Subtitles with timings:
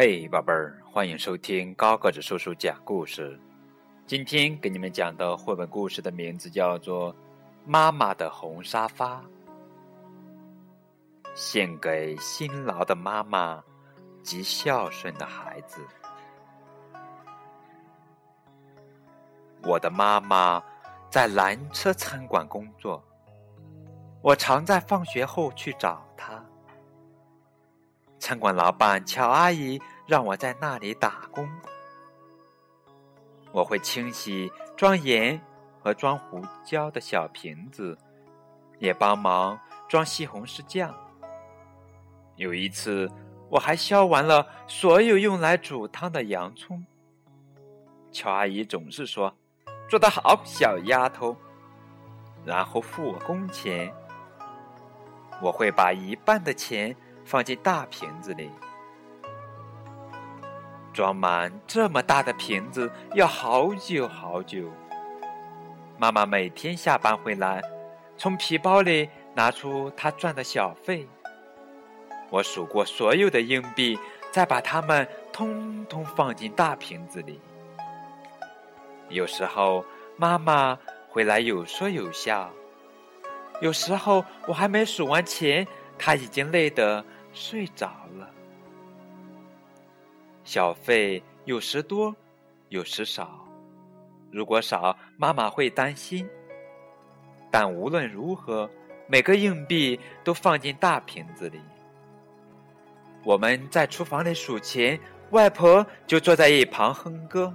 [0.00, 3.36] 嘿，宝贝儿，欢迎收听高个子叔叔讲故事。
[4.06, 7.12] 今天给你们讲的绘本故事的名字叫做
[7.66, 9.20] 《妈妈的红沙发》，
[11.34, 13.60] 献给辛劳的妈妈
[14.22, 15.84] 及孝顺的孩子。
[19.64, 20.62] 我的妈妈
[21.10, 23.02] 在蓝车餐馆工作，
[24.22, 26.37] 我常在放学后去找她。
[28.28, 31.48] 餐馆老板乔阿姨让我在那里打工。
[33.52, 35.40] 我会清洗装盐
[35.80, 37.96] 和装胡椒的小瓶子，
[38.80, 40.94] 也帮忙装西红柿酱。
[42.36, 43.10] 有一次，
[43.48, 46.84] 我还削完了所有用来煮汤的洋葱。
[48.12, 49.34] 乔阿姨总是说
[49.88, 51.34] ：“做得好，小丫头。”
[52.44, 53.90] 然后付我工钱。
[55.40, 56.94] 我会把一半的钱。
[57.28, 58.50] 放进大瓶子里，
[60.94, 64.72] 装满这么大的瓶子要好久好久。
[65.98, 67.60] 妈妈每天下班回来，
[68.16, 71.06] 从皮包里拿出她赚的小费。
[72.30, 73.98] 我数过所有的硬币，
[74.32, 77.38] 再把它们通通放进大瓶子里。
[79.10, 79.84] 有时候
[80.16, 80.78] 妈妈
[81.10, 82.50] 回来有说有笑，
[83.60, 85.68] 有时候我还没数完钱，
[85.98, 87.04] 她已经累得。
[87.38, 87.86] 睡着
[88.16, 88.28] 了，
[90.42, 92.14] 小费有时多，
[92.68, 93.46] 有时少。
[94.32, 96.28] 如果少，妈妈会担心。
[97.48, 98.68] 但无论如何，
[99.06, 101.60] 每个硬币都放进大瓶子里。
[103.22, 104.98] 我们在厨房里数钱，
[105.30, 107.54] 外婆就坐在一旁哼歌。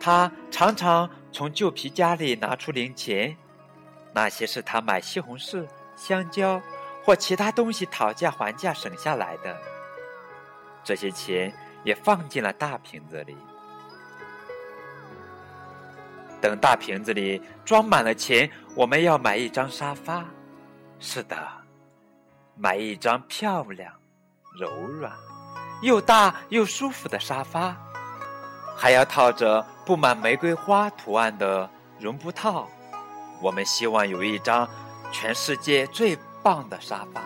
[0.00, 3.36] 她常常从旧皮夹里拿出零钱，
[4.14, 6.60] 那些是她买西红柿、香蕉。
[7.10, 9.60] 或其他东西讨价还价省下来的，
[10.84, 13.36] 这些钱也放进了大瓶子里。
[16.40, 20.24] 等大瓶子里装满了钱，我们要买一张沙发。
[21.00, 21.36] 是的，
[22.54, 23.92] 买一张漂亮、
[24.56, 25.12] 柔软、
[25.82, 27.76] 又大又舒服的沙发，
[28.76, 31.68] 还要套着布满玫瑰花图案的
[31.98, 32.68] 绒布套。
[33.42, 34.70] 我们希望有一张
[35.10, 36.16] 全世界最。
[36.42, 37.20] 棒的沙发，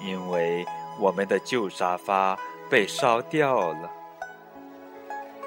[0.00, 0.64] 因为
[0.98, 2.38] 我们的旧沙发
[2.70, 3.90] 被烧掉了。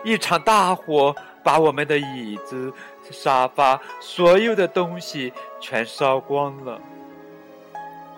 [0.03, 2.73] 一场大火把我们的椅子、
[3.11, 6.79] 沙发、所有的东西全烧光了。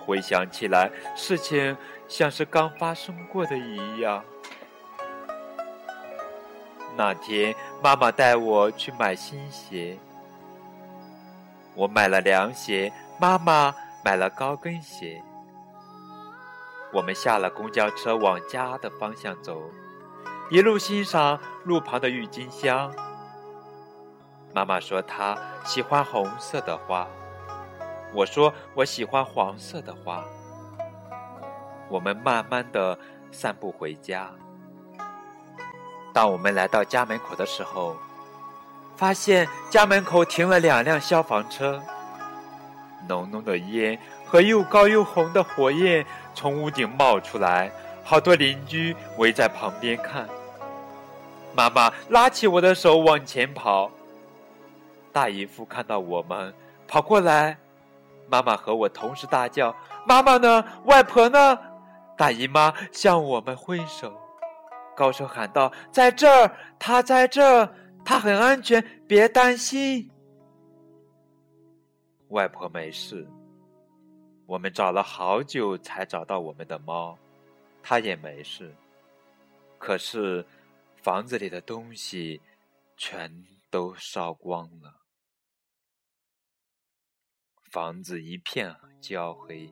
[0.05, 1.75] 回想起来，事情
[2.07, 4.23] 像是刚发生过的一样。
[6.95, 9.97] 那天，妈妈带我去买新鞋，
[11.73, 12.91] 我买了凉鞋。
[13.23, 13.73] 妈妈
[14.03, 15.23] 买了高跟鞋，
[16.91, 19.61] 我们下了公交车往家的方向走，
[20.51, 22.93] 一路欣赏路旁的郁金香。
[24.53, 27.07] 妈妈说她喜欢红色的花，
[28.13, 30.21] 我说我喜欢黄色的花。
[31.87, 32.99] 我们慢慢的
[33.31, 34.29] 散步回家。
[36.11, 37.95] 当我们来到家门口的时候，
[38.97, 41.81] 发现家门口停了两辆消防车。
[43.07, 47.71] 浓浓的烟和又高又红的火焰从屋顶冒出来，
[48.03, 50.27] 好多邻居围在旁边看。
[51.55, 53.91] 妈妈拉起我的手往前跑，
[55.11, 56.53] 大姨夫看到我们
[56.87, 57.57] 跑过来，
[58.27, 59.75] 妈妈和我同时大叫
[60.07, 60.63] ：“妈妈呢？
[60.85, 61.57] 外婆呢？”
[62.17, 64.11] 大姨妈向我们挥手，
[64.95, 67.69] 高声喊道：“在这儿，她在这儿，
[68.03, 70.09] 她很安全，别担心。”
[72.33, 73.27] 外婆没事，
[74.47, 77.15] 我们找了好久才找到我们的猫，
[77.83, 78.75] 它也没事。
[79.77, 80.43] 可是
[81.03, 82.41] 房子里的东西
[82.97, 83.31] 全
[83.69, 84.95] 都烧光了，
[87.69, 89.69] 房子一片焦黑。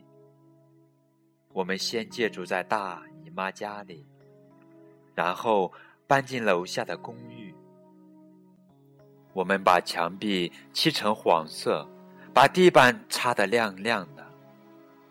[1.54, 4.06] 我们先借住在大姨妈家里，
[5.16, 5.74] 然后
[6.06, 7.56] 搬进楼下的公寓。
[9.34, 11.90] 我们把墙壁漆成黄色。
[12.33, 14.25] 把地板擦得亮亮的，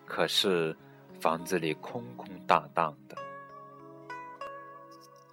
[0.07, 0.75] 可是
[1.19, 3.15] 房子里空空荡荡的。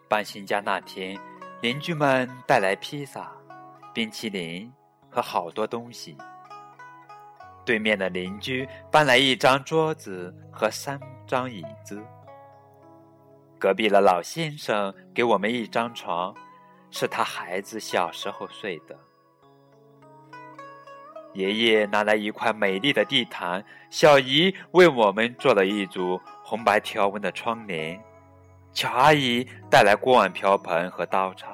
[0.06, 1.18] 搬新家那天，
[1.62, 3.32] 邻居们带来披萨、
[3.94, 4.70] 冰淇淋
[5.10, 6.16] 和好多东西。
[7.64, 12.02] 对面的邻居搬来一张桌子和三张椅子。
[13.58, 16.34] 隔壁的老先生给我们一张床，
[16.90, 18.94] 是他孩子小时候睡的。
[21.38, 28.02] 爷爷拿来一块美丽的地毯，小姨为我们做了一组红白条纹的窗帘，
[28.72, 31.46] 乔阿姨带来锅碗瓢盆和刀叉，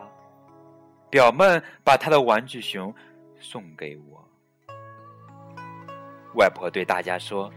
[1.10, 1.44] 表妹
[1.84, 2.94] 把她的玩具熊
[3.38, 4.26] 送给我。
[6.36, 7.52] 外婆对大家说：“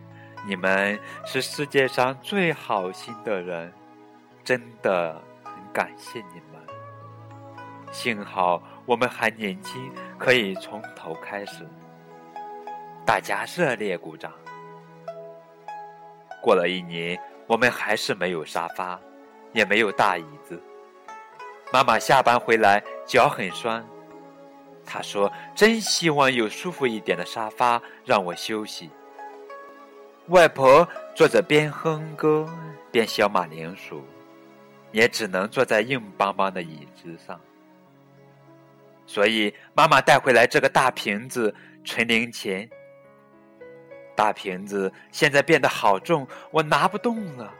[0.45, 3.71] 你们是世界上最好心的人，
[4.43, 6.61] 真的很感谢你们。
[7.89, 11.65] 幸好我们还年轻，可以从头开始。”
[13.07, 14.33] 大家热烈鼓掌。
[16.43, 17.17] 过了一年，
[17.47, 18.99] 我们还是没有沙发，
[19.53, 20.61] 也没有大椅子。
[21.71, 23.81] 妈妈下班回来脚很酸，
[24.85, 28.89] 她说：“真希望有舒服一点的沙发让我休息。”
[30.27, 32.45] 外婆坐着边哼歌
[32.91, 34.03] 边削马铃薯，
[34.91, 37.39] 也只能坐在硬邦邦的椅子上。
[39.05, 41.55] 所以妈妈带回来这个大瓶子
[41.85, 42.69] 存零钱。
[44.17, 47.53] 大瓶子现在变得好重，我拿不动了。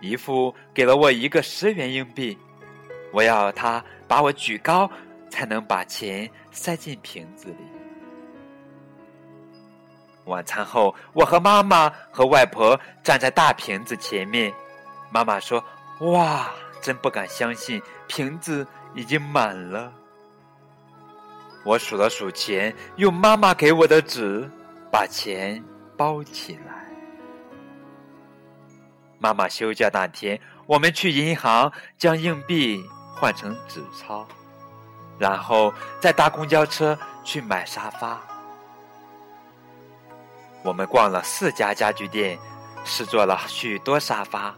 [0.00, 2.38] 姨父给了我一个十元硬币，
[3.12, 4.88] 我要他把我举高，
[5.28, 7.56] 才能把钱塞进瓶子里。
[10.26, 14.54] 晚餐后，我和妈妈和外婆站在大瓶子前面。
[15.10, 15.62] 妈妈说
[16.12, 19.92] ：“哇，真不敢相信，瓶子已经满了。”
[21.66, 24.48] 我数了数钱，用妈妈给我的纸。
[24.92, 25.64] 把钱
[25.96, 26.84] 包起来。
[29.18, 32.84] 妈妈休假那天，我们去银行将硬币
[33.16, 34.26] 换成纸钞，
[35.18, 38.20] 然后再搭公交车去买沙发。
[40.62, 42.38] 我们逛了四家家具店，
[42.84, 44.54] 试坐了许多沙发，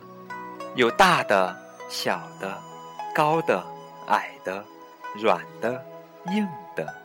[0.74, 1.56] 有大的、
[1.88, 2.60] 小的、
[3.14, 3.64] 高的、
[4.08, 4.64] 矮的、
[5.14, 5.80] 软的、
[6.26, 6.44] 硬
[6.74, 7.03] 的。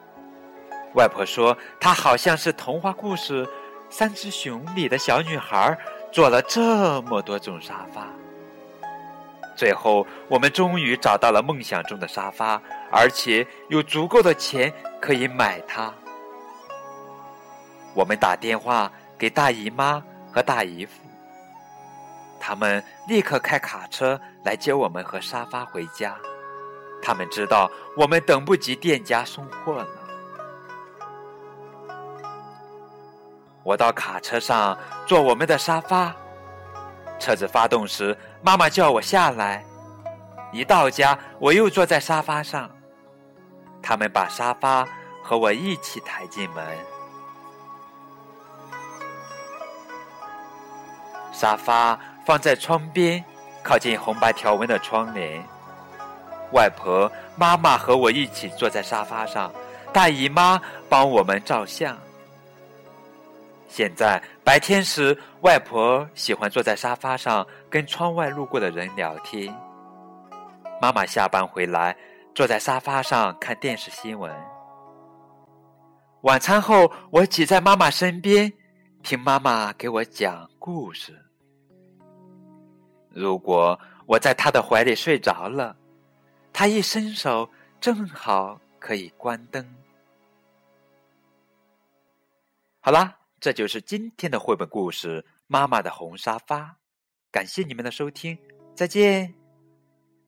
[0.95, 3.45] 外婆说：“她好像是童话故事
[3.89, 5.77] 《三只熊》里的小女孩，
[6.12, 8.07] 做了这么多种沙发。
[9.56, 12.59] 最后，我们终于找到了梦想中的沙发，
[12.91, 15.94] 而且有足够的钱可以买它。
[17.94, 20.01] 我们打电话给大姨妈
[20.31, 20.94] 和大姨夫，
[22.39, 26.15] 他们立刻开卡车来接我们和沙发回家。
[27.01, 29.88] 他们知道我们等不及店家送货了。”
[33.69, 34.75] 我到卡车上
[35.06, 36.12] 坐我们的沙发，
[37.19, 39.63] 车子发动时，妈妈叫我下来。
[40.51, 42.68] 一到家，我又坐在沙发上。
[43.80, 44.88] 他们把沙发
[45.24, 46.66] 和我一起抬进门。
[51.31, 53.24] 沙发放在窗边，
[53.62, 55.44] 靠近红白条纹的窗帘。
[56.54, 59.54] 外婆、妈妈和我一起坐在沙发上，
[59.94, 61.95] 大姨妈帮我们照相。
[63.69, 69.56] 现在白天时，外婆喜欢坐在沙发上跟窗外路过的人聊天。
[70.81, 71.95] 妈妈下班回来，
[72.33, 74.36] 坐在沙发上看电视新闻。
[76.21, 78.51] 晚餐后，我挤在妈妈身边，
[79.04, 81.24] 听妈妈给我讲故事。
[83.12, 85.77] 如果我在她的怀里睡着了，
[86.51, 87.48] 她一伸手，
[87.80, 89.63] 正好可以关灯。
[92.79, 93.18] 好啦。
[93.39, 96.60] 这就是今天的绘本故事《妈妈的红沙发》，
[97.31, 98.38] 感谢你们的收听，
[98.75, 99.38] 再见。